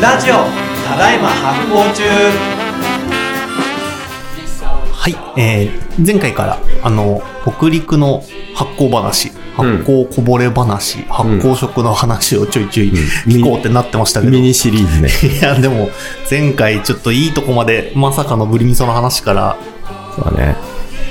[0.00, 0.34] ラジオ
[0.86, 2.02] ただいま発行中
[4.92, 8.22] はい、えー、前回から、あの、北陸の
[8.54, 12.92] 発酵話、発酵こぼれ話、発酵食の話をちょいちょい
[13.26, 15.10] 聞こうってなってましたけど、ミニシリーズね。
[15.34, 15.90] いや、でも、
[16.30, 19.56] 前回ちょっといいとこまで、まさかのブリミソの話から
[20.14, 20.56] そうだね。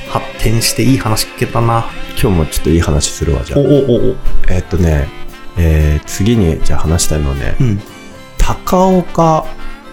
[0.09, 1.87] 発展していい話聞けたな。
[2.21, 3.63] 今日もちょっといい話するわ、じゃあお。
[3.63, 3.69] おお
[4.11, 4.15] お
[4.47, 5.09] えーっとね、
[5.57, 7.81] えー、次にじゃあ話したいのはね、うん。
[8.47, 9.45] 高岡、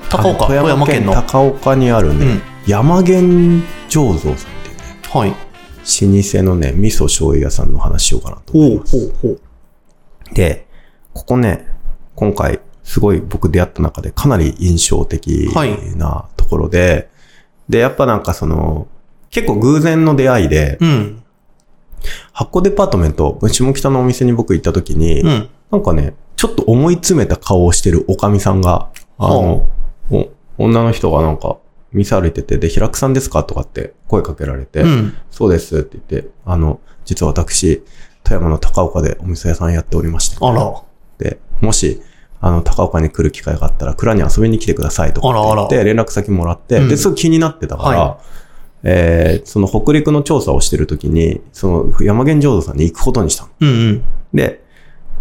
[0.08, 5.30] 高岡富山県の県高岡にあるね、うん山源醸造さんっていうね、はい。
[5.30, 8.98] 老舗のね、味噌醤油屋さんの話しようかなと思います。
[8.98, 10.34] ほうほう。
[10.34, 10.66] で、
[11.12, 11.66] ここね、
[12.14, 17.10] 今回、すごい僕出会った中でかなり印象的はいなところで、
[17.68, 18.86] で、やっぱなんかその、
[19.30, 21.22] 結構偶然の出会いで、うん。
[22.32, 25.48] 発酵デパートメント、下北のお店に僕行った時に、うん。
[25.70, 29.66] なんかね、ちょっと思い詰めた顔をしてるおかみさんが、あの、
[30.10, 31.58] お女の人がなんか、
[31.92, 33.44] 店歩いてて、で、平久さんですか？
[33.44, 35.16] とかって声かけられて、うん。
[35.30, 37.84] そうですって言って、あの、実は私、
[38.24, 40.82] 富山の高岡でお店屋さんやっておりまして、あら。
[41.18, 42.02] で、もし、
[42.40, 48.18] あの、高岡に来る機会があったら、蔵に遊びに来てくださいとかって言って、連絡先もらって、うんで、すごい気になってたから、は
[48.82, 53.50] えーその北陸の調査をしてるときに、その山源浄土さんに行くことにしたの。
[53.60, 54.04] うんうん。
[54.34, 54.63] で、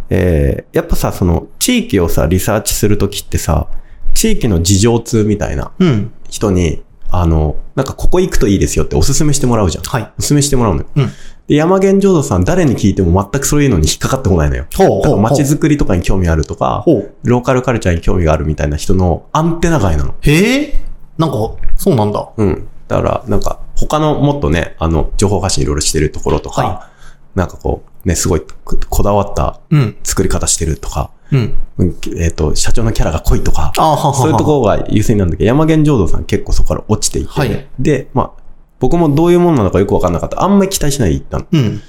[0.10, 3.68] えーやっぱさ、その、地域をさ、リサーチするときってさ、
[4.14, 6.12] 地域の事情通みたいなうん。
[6.30, 9.84] 人に、あの、なんかここ行くといいですよっておすすめしてもらうじゃん。
[9.84, 10.12] はい。
[10.18, 10.88] おすすめしてもらうのよ。
[10.96, 11.10] うん
[11.48, 14.66] で、山源浄土さん誰に聞いても全くそういうのに引っかかってこないのよ。
[14.76, 17.14] ほうだから街づくりとかに興味あるとか、ほう。
[17.24, 20.16] ローカルカルチャーに興味があるみたいな人のアンテナ外なの。
[20.22, 20.84] へえ。
[21.18, 21.36] なんか、
[21.76, 22.30] そうなんだ。
[22.38, 22.68] うん。
[22.88, 26.90] だから、なんか、他のもっとね、あの、情報発信いろいろしてるところとか、は
[27.36, 29.98] なんかこう、ね、すごいここだわったうん。
[30.04, 31.54] 作り方してるとか、うん。
[31.78, 38.44] うんえっ、と、社長のキャラが濃いとか、ははそういうところが優先なんだけど、山源浄土さん結構そこから落ちていて、はいで、まあ、
[38.80, 40.44] 僕もどういうものなのかよくわかんなかった。
[40.44, 41.46] あんまり期待しないで行ったの。
[41.52, 41.82] うん。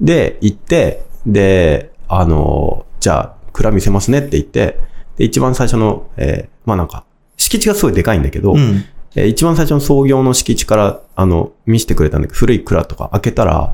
[0.00, 4.78] で、行って、で、あの、じゃあ、蔵見せますねって言って、
[5.16, 7.04] で、一番最初の、えーまあなんか、
[7.36, 8.84] 敷地がすごいでかいんだけど、うん。
[9.16, 13.72] えー一番最初の創業の敷地から、あの、見せてくれたんだけど、古い蔵とか開けたら、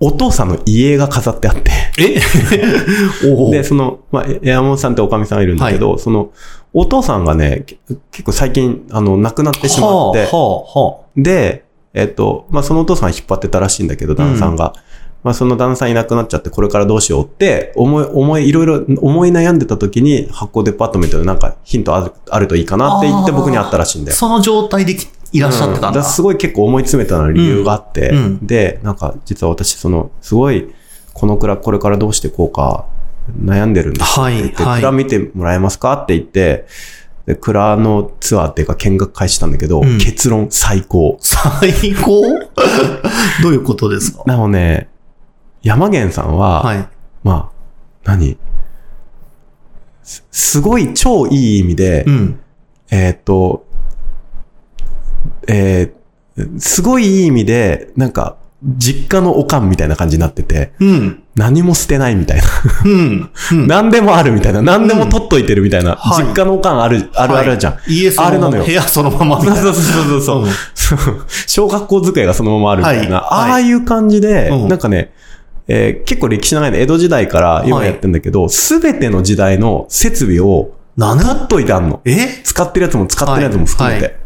[0.00, 2.20] お父さんの家が飾ってあって、え？
[3.50, 6.30] で、その、まあ、え山本さんっておかみさんがいるんだけど、その、
[6.72, 7.78] お父さんがね、け
[8.10, 14.74] 結構最近、あの、亡くなってしまって、はあ、はあ、はで、えっと、まあ、そのお父さん引っ張ってたらしいんだけど、旦那さんが。
[15.22, 24.16] まあ、その旦那さんいなくなっちゃって、これからどうしようって、思い、思い、いろいろ思い悩んでた時に、発酵デパートメントでなんかヒントあるあるといいかなって言って僕に会ったらしいんだよ。
[24.16, 25.88] その状態できいらっしゃってたんだ。
[25.90, 28.16] うからすごい結構思い詰めたのに理由があって、うん。
[28.16, 30.72] うんで、なんか実は私、その、すごい、
[31.12, 32.86] この蔵これからどうしていこうか、
[33.42, 34.20] 悩んでるんです。
[34.20, 34.72] って言って、はい。
[34.72, 36.66] はい蔵見てもらえますかって言って、
[37.26, 39.98] で、蔵のツアーっていうか見学会したんだけど、うん。
[39.98, 41.18] 結論最高。
[41.20, 42.22] 最高？
[43.42, 44.22] どういうことですか？
[44.26, 44.88] なのね、
[45.62, 46.88] 山源さんは、はい。
[47.24, 48.36] まあ、何？
[50.02, 52.40] すすごい超いい意味で、うん。
[52.90, 53.64] えーっと、
[55.48, 56.04] えー
[56.58, 61.22] すごいいい意味で、なんか、実家のおかんみたいな感じになってて、うん。
[61.36, 62.44] 何も捨てないみたいな。
[62.84, 63.30] うん。
[63.52, 63.66] うん。
[63.68, 64.62] 何でもあるみたいな。
[64.62, 65.96] 何でも取っといてるみたいな。
[65.96, 67.72] はい実家のおかんある、あるあるじゃん。
[67.74, 69.62] はい家そのあれなのよ部屋そのままみたいな。
[69.62, 71.24] そうそうそうそう。
[71.46, 73.20] 小学校机がそのままあるみたいな。
[73.20, 75.12] はいはいああいう感じで、うんなんかね、
[75.68, 82.00] えー結構歴史長いの、江戸時代から今やってんだけど、すべ、ての時代の設備をなっといてあんの。
[82.06, 82.40] え？
[82.42, 84.23] 使ってるやつも使ってるやつも含めて。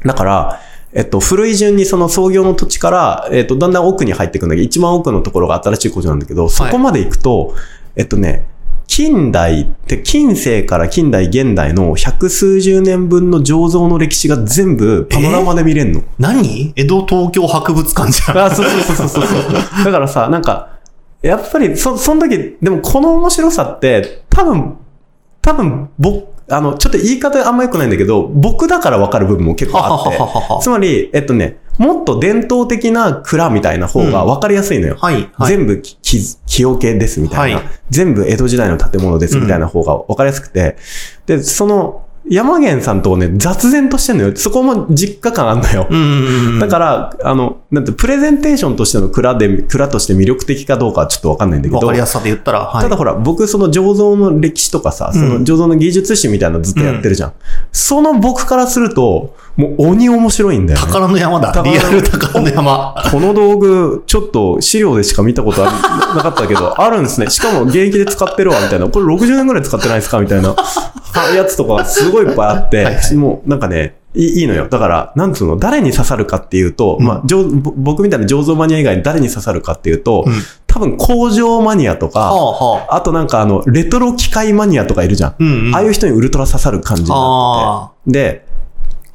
[0.00, 0.60] はいだから、
[0.92, 7.54] えっと、古い順にその創業の土地から、えっと、だんだん奥に入っていくんだけど、一番奥のところが新しい工場なんだけど、そこまで行くと、
[7.96, 8.46] えっとね、
[8.86, 16.02] 近代って、近世から近代現代の百数十年分の醸造の歴史が全部パノラマで見れんの。
[16.18, 16.72] 何？
[16.74, 18.38] 江戸東京博物館じゃん。
[18.38, 19.84] あ、そうそうそうそうそう。
[19.84, 20.78] だからさ、なんか、
[21.20, 24.78] やっぱり、そ、その時、でもこの面白さって、多分、
[25.42, 34.96] 多分、僕、あの、ちょっと言い方あんま良くないんだけど、僕だから分かる部分も結構あってはははつまり、えっとね、もっと伝統的な蔵みたいな方が分かりやすいのよ。
[34.98, 35.30] はい。
[35.34, 35.56] はい。
[35.56, 40.76] 全部き、き木桶ですみたいな、はい全部江戸時代の建物ですみたいな方が分かりやすくて、
[41.24, 44.36] で、その、山源さんとね、雑然としてんのよ。
[44.36, 45.86] そこも実家感あんのよ。
[45.88, 46.58] うんうんうん。
[46.58, 52.82] だから、あの、なんて、プレゼンテーションとしての蔵で、蔵として魅力的かどうかはちょっとわかんないんだけど、わかりやすさで言ったら、はい。
[52.82, 57.32] ただほら、僕その醸造の歴史とかさ、その醸造の技術史みたいなのずっとやってるじゃん。
[57.72, 60.86] その僕からすると、もう鬼面白いんだよ、ね。
[60.86, 61.62] 宝の山だ。
[61.62, 62.94] リアル宝の山。
[63.10, 67.28] この道具、ちょっと資料でしか見たことあるなかったけど、あるんですね。
[67.28, 68.88] しかも現役で使ってるわ、みたいな。
[68.88, 70.54] これ60年ぐらい使ってないですかみたいな。
[71.34, 74.68] やつとかがすごいいっぱいあって、はいはいもうなんかね、いいのよ。
[74.68, 77.22] だから、なんつうの、誰に刺さるかっていうと、うんまあ、
[77.76, 80.32] 僕みたいな醸造マニア以外に誰に刺さるかっていうと、うん
[80.70, 85.34] 多分工場マニアとはか、あとなんかあの、レトロ機械マニアとかいるじゃん。
[85.38, 85.74] うんうん。
[85.74, 88.44] ああいう人にウルトラ刺さる感じになあってて。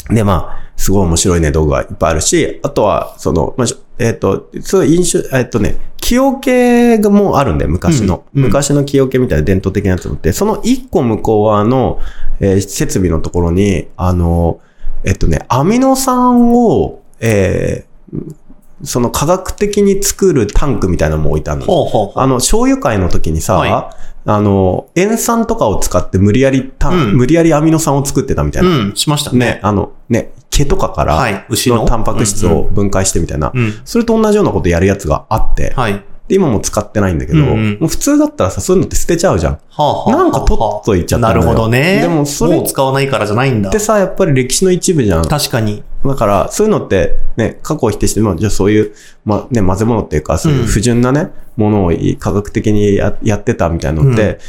[0.10, 8.26] で、で、まあ、すごい面白いね、道具がいっぱいあるし、あとは、その、まあ、しえっ、と、そういう印象、えっ、とね、木桶がもうあるんだよ、昔の。
[8.36, 12.02] うんうん昔の木桶みたいな伝統的なやつもあって、その一個向こう側の、
[12.42, 14.60] えー設備のところに、あの、
[15.06, 18.36] えっとね、アミノ酸を、えー
[18.84, 21.66] その科学的に作るタンクみたいなのも置いてあるの。
[21.66, 22.20] ほうほうほう。
[22.22, 23.96] あの、醤油会の時にさ、は
[24.26, 28.70] あの、塩酸とかを使って無理やりタン、うん無理やりアミノ酸を作ってたみたいな。
[28.70, 29.38] うん、しましたね。
[29.38, 31.86] ね、あの、ね、毛とかから、はい牛のの？
[31.86, 33.82] タンパク質を分解してみたいな、うん。
[33.84, 36.04] それと同じようなことやるやつがあって、はい。
[36.28, 39.60] で今も使ってないんだけど、もう普通だったらさ、そういうのって捨てちゃうじゃん。
[39.72, 40.12] はあ。
[40.12, 42.00] なんか取っといちゃったなるほどね。
[42.02, 43.78] でもそれもう使わないからじゃないんだで。
[43.80, 45.28] さ、やっぱり歴史の一部じゃん。
[45.28, 45.84] 確かに。
[46.06, 48.94] だから、そういうのって、ね、過去を否定して、まあ、じゃあそういう、
[49.26, 54.40] まあね、混ぜ物っていうか、そういう不純なね、ものを科学的にややってたみたいなのって、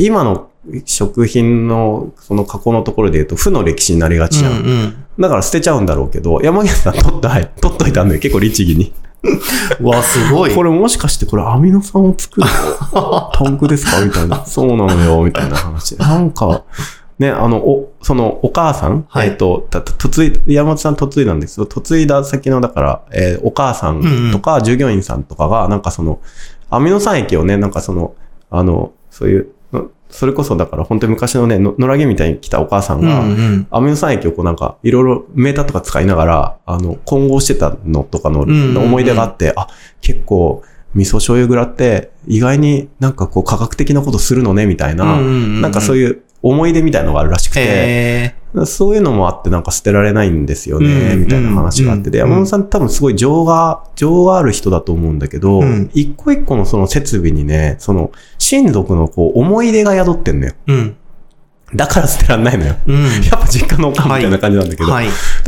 [0.00, 0.50] 今の
[0.84, 4.52] 食品の、その加工のところで言うと、負の歴史になりがちじゃん。
[4.52, 4.94] うんうん。
[5.18, 8.92] だから捨てちゃうんだろうけど、山岸さん取っとい取っといたんだよ、結構律儀に。
[9.80, 10.54] う わ、すごい。
[10.54, 12.46] これもしかしてこれアミノ酸を作る
[13.32, 14.00] タ ンクですか？
[14.04, 14.44] みたいな。
[14.46, 15.96] そうなのよ、みたいな話。
[15.96, 16.62] なんか、
[17.18, 26.18] ね、あの、お、その、お母さん、はいえっ、と、た、た、嫁い、山本さん嫁いだんですけど、嫁いだ先の、だから、えーお母さんとか、従業員さんとかが、なんかその、
[26.70, 28.14] アミノ酸液をね、なんかその、
[28.50, 29.46] あの、そういう、の
[30.12, 33.66] それこそだから本当に昔のね、の野良着みたいに来たお母さんうんが、うん。
[33.70, 39.68] アミノ酸液をこうなんか、いろいろメーターとか使いながら、あの、混合してたのとかの思い出があって、あ、
[40.00, 40.62] 結構、
[40.94, 46.22] 味噌醤油蔵って、意外になんかこう科学的なことするのね、みたいな、なんかそういう。
[46.42, 48.34] 思い出みたいのがあるらしくて、へ
[48.66, 60.54] そういうのもあってなんか捨てられないんですよね、うんみたいな話があって、で、うん山本さん多分すごい情が、情がある人だと思うんだけどうん、一個一個のその設備にね、その親族のこう思い出が宿ってんのよ。
[61.74, 62.74] だから捨てられないのよ。
[62.86, 63.04] うん。
[63.04, 65.06] やっぱ実家のおかんみたいな感じなんだけど、はい。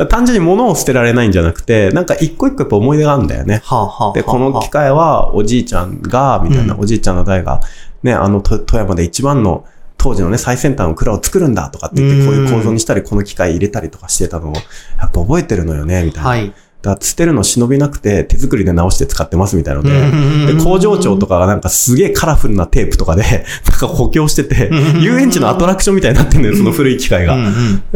[0.08, 3.60] 単純に物を捨てられないんじゃなくて、なんか一個一個やっぱ思い出があるんだよね。
[3.64, 4.12] はあはあ。
[4.14, 7.60] で、この機械はおじいちゃんが、みたいな、うんおじいちゃんの代が、
[8.02, 9.66] ね、あの、と富山で一番の
[10.04, 14.64] 当時のね、最先端の蔵を作るんだとかって言って、こういう構造にしたり、この機械入れたりとかしてたのを、やっ
[14.98, 16.28] ぱ覚えてるのよね、みたいな。
[16.28, 16.52] はい。
[16.82, 23.22] だ捨てるの忍びなくて、手作りで直して使ってますみたいなので、うんで、工場長とかがなんかすげえカラフルなテープとかで、
[23.66, 27.38] なんか補強しててうん、遊園地のアトラクションみたいになってんのよ、その古い機械が。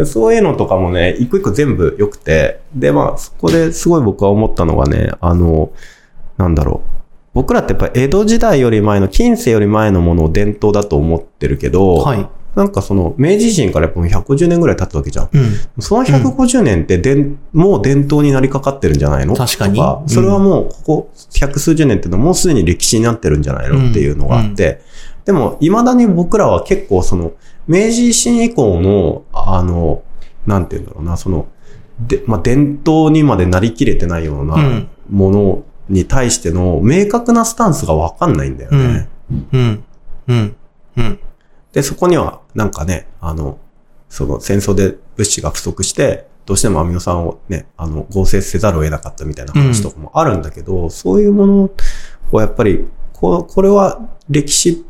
[0.07, 5.71] そういうのとかもね、一個一個全部良くて、で、まあ、そこですごい僕は思ったのがね、あの、
[6.39, 6.98] なんだろう。
[7.39, 12.29] 僕らってやっぱ江戸時代より前の、近世より前のものを伝統だと思ってるけど、はい。
[12.57, 15.29] なんかその、明治維新からやっぱもう150年ぐらい経つわけじゃん。
[15.33, 15.81] うん。
[15.81, 19.37] その150年ってでん、もう伝統になりかかってるんじゃないの？
[19.37, 24.81] 確かにとうんそれはもう、ここ百数十年っていうのはもうすでに歴史になってるんじゃないのっていうのがあって、
[25.25, 27.35] でも、未だに僕らは結構その、
[27.69, 30.03] 明治維新以降の、あの、
[30.45, 31.47] なんていうんだろうな、その、
[32.01, 39.09] で、まあ、伝統にまでなりきれてないよううなんものに対しての明確なスタンスがわかんないんだよね。
[39.53, 39.85] うん。
[40.29, 40.57] うん。
[40.97, 41.21] うん。
[41.73, 43.59] で、そこには、なんかね、あの、
[44.09, 51.71] その戦争で物資が不足して、どうしてもアミノ酸をね、あの、合成せざるを得なかったみたいな話とかもあるんだけど、そういうもの
[52.33, 54.85] をやっぱり、ここれは歴史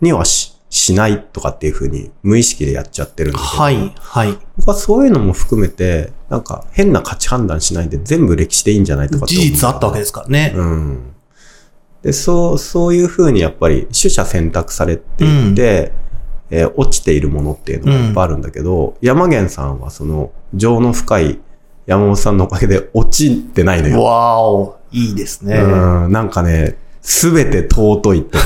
[0.00, 3.92] にはししないとかっていうふうに無意識でやっちゃってるんだけど、はい。
[3.96, 4.38] はい。
[4.58, 10.52] 僕はそういうのも含めて、なんか変な価値判断しないで全部歴史でいいんじゃないとかって事思う実あったわけですからね。
[10.54, 11.14] うん。
[12.02, 15.92] で、そう、そういうふうにやっぱり取捨選択されていて、
[16.50, 21.40] えー落ちているものっていうのがいっぱいあるんだけど、山源さんはその情の深い
[21.86, 24.02] 山本さんのおかげで落ちてないのよ。
[24.02, 24.78] わーお。
[24.92, 25.56] いいですね。
[25.56, 28.36] うん、なんかね、すべて尊いって。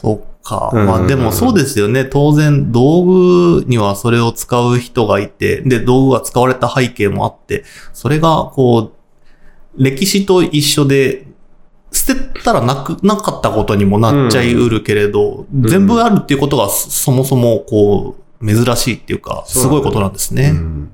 [0.00, 0.70] そっか。
[0.72, 2.04] うんまあでもそうですよね。
[2.04, 8.92] 当然道具にはそれを使う人がいて、で、道具が使われた背景もあって、それがこ
[9.78, 11.28] う、歴史と一緒で、
[11.92, 20.50] 捨てたらなく、なかったことにもなっちゃいうるけれど、ん全部あるっていうことがそそもそもこう、珍しいっていうか、すごいことなんですね。
[20.52, 20.90] うん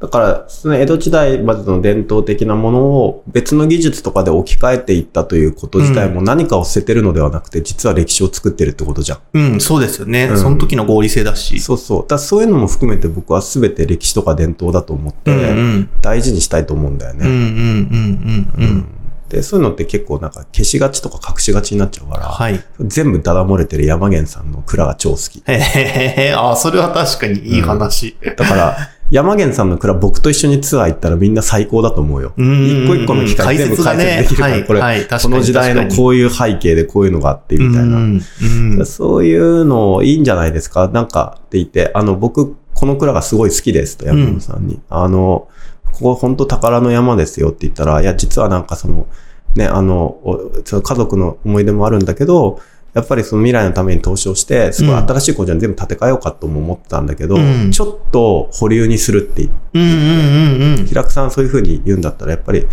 [0.00, 9.20] だから、その江戸時代までの伝統的なものを別の技術とかで置き換えていったということ自体も何かを捨ててるのではなくて、実は歴史を作ってるってことじゃん。
[9.32, 10.24] うん、そうですよね。
[10.24, 11.60] うんその時の合理性だし。
[11.60, 12.06] そうそう。
[12.06, 15.90] だそういうのも含めて僕は全て歴史とか伝統だと思って、うんうん。
[16.02, 17.28] 大事にしたいと思うんだようんうんね。
[17.28, 18.86] うんうんうん。
[19.28, 22.62] で、そういうのって結構なんか消しがちとか隠しがちになっちゃうから、はい。
[22.80, 25.42] 全部ダダ漏れてる山源さんの蔵が超好き。
[25.46, 28.16] へへへ、あ、それは確かにいい話。
[28.36, 28.76] だから、
[29.14, 32.32] 山源さんの蔵僕と一緒にツアー行ったらみんな最高だと思うよ。
[32.36, 32.84] うん。
[32.84, 34.80] 一個一個の機械全部解説できるから、これ、
[35.22, 38.84] この時代のこういう背景でこういうのがあってみたいな。
[38.84, 40.88] そういうのいいんじゃないですか？
[40.88, 44.80] なんかって言って、あの、僕、この蔵がすごい好きですと、山本さんに。
[44.90, 45.46] あの、
[45.92, 49.06] ここ本当宝の山ですよって言ったら、いや、実はなんかその、
[49.54, 50.16] ね、あの
[50.64, 52.58] 家族の思い出もあるんだけど、
[52.94, 60.86] やっぱりその未来のために投資をして、すごい新しい工場に全部建て替えようかとも思ってたんだけど、うんちょっと保留にするって言って、うんうんうんうん。
[60.86, 62.66] 平久さんそういう風に言うんだったら、やっぱり、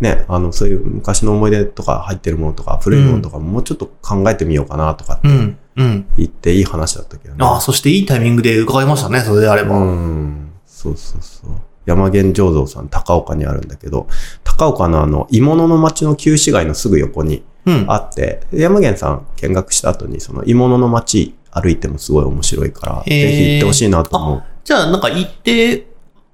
[0.00, 5.28] ね、あの、そういう昔の思い出とか入ってるものとか、古いものとかももうちょっと考えてみようかなとかって。
[5.76, 7.44] 言っていい話だったけどね。
[7.44, 9.76] ああ、そしていいタイミングで伺いましたね、それであれば。
[9.76, 10.52] うん。
[10.64, 11.50] そうそうそう。
[11.84, 14.08] 山源醸造さん、高岡にあるんだけど、
[14.42, 17.42] 高岡のあの、鋳物の町の旧市街のすぐ横にうん。
[17.88, 24.42] あって、山源さん見学した後に、その鋳物の町歩いてもすごい面白いから、ぜひ行ってほしいなと思う。
[24.64, 25.86] じゃあ、なんか行って、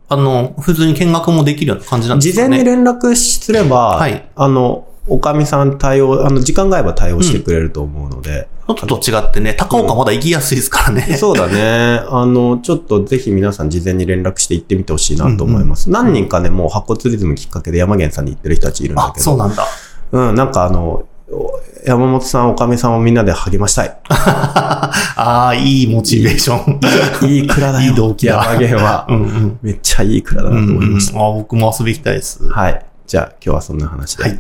[0.09, 2.59] あの、普通に見学もできるような感じなんですかね？
[2.59, 11.17] 事前に連絡すれば、はいあの、おかみさん対応、あの、時間が合えば対応してくれると思うので、ちょっと違ってね、高岡まだ行きやすいですからね。
[11.17, 12.01] そうだね。
[12.09, 15.91] あの、ちょっとぜひ皆さん事前に連絡して行ってみてほしいなと思います。
[15.91, 19.25] 何人かね、もう発ツリズムきっかけで山源さんに行ってる人たちいるんだあ、けど。
[19.25, 19.67] そうなんだ。
[20.13, 21.07] うん、なんかあの、お
[21.85, 23.97] 山本さん、おかみさんをみんなで励ましたい。
[24.09, 26.81] ああ、いいモチベーション。
[27.29, 27.91] いい蔵だよ。
[27.91, 29.13] いい動機だ山源は う。
[29.13, 29.59] んうん。
[29.63, 32.49] めっちゃいい蔵だうなんと思いましうんあ僕も遊び行きたいです。
[32.49, 32.61] た。
[32.61, 32.85] はい。
[33.07, 34.25] じゃあ今日はそんな話で。
[34.25, 34.39] はい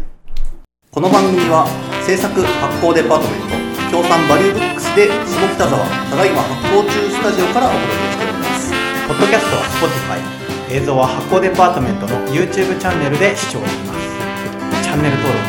[0.92, 1.66] この番組は
[2.06, 3.40] 制作発行デパートメン
[3.88, 8.70] ト協賛バリューブックスで下北沢ただいま発行中スタジオからお届けしております
[9.08, 9.62] ポッドキャストは
[10.68, 15.41] Spotify 映像は発行デパートメントの YouTube チャンネルで視聴できますチャンネル登録